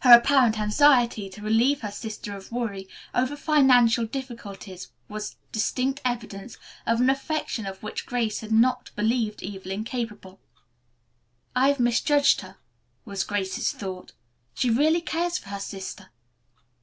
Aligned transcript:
Her 0.00 0.12
apparent 0.12 0.58
anxiety 0.60 1.30
to 1.30 1.40
relieve 1.40 1.80
her 1.80 1.90
sister 1.90 2.36
of 2.36 2.52
worry 2.52 2.86
over 3.14 3.34
financial 3.34 4.04
difficulties 4.04 4.90
was 5.08 5.36
distinct 5.52 6.02
evidence 6.04 6.58
of 6.84 7.00
an 7.00 7.08
affection 7.08 7.64
of 7.64 7.82
which 7.82 8.04
Grace 8.04 8.40
had 8.40 8.52
not 8.52 8.90
believed 8.94 9.42
Evelyn 9.42 9.84
capable. 9.84 10.38
"I 11.56 11.68
have 11.68 11.80
misjudged 11.80 12.42
her," 12.42 12.58
was 13.06 13.24
Grace's 13.24 13.72
thought. 13.72 14.12
"She 14.52 14.68
really 14.68 15.00
cares 15.00 15.38
for 15.38 15.48
her 15.48 15.60
sister." 15.60 16.10